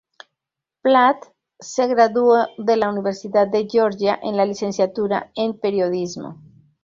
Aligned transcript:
Platt 0.81 1.27
se 1.59 1.85
graduó 1.85 2.47
de 2.57 2.75
la 2.75 2.89
Universidad 2.89 3.45
de 3.47 3.67
Georgia 3.69 4.19
en 4.23 4.35
la 4.35 4.47
licenciatura 4.47 5.31
en 5.35 5.55
Periodismo. 5.59 6.41